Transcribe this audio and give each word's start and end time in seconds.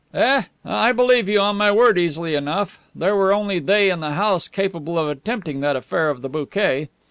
"Eh, 0.15 0.19
eh, 0.25 0.41
I 0.65 0.91
believe 0.93 1.29
you, 1.29 1.39
on 1.41 1.57
my 1.57 1.71
word, 1.71 1.95
easily 1.95 2.33
enough. 2.33 2.79
There 2.95 3.15
were 3.15 3.31
only 3.31 3.59
they 3.59 3.91
in 3.91 3.99
the 3.99 4.15
house 4.15 4.47
capable 4.47 4.97
of 4.97 5.07
attempting 5.07 5.59
that 5.59 5.75
affair 5.75 6.09
of 6.09 6.23
the 6.23 6.29
bouquet. 6.29 6.89